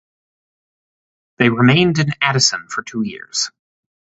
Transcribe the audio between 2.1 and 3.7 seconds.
Addison for two years.